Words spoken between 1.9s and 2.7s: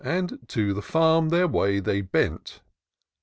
bent.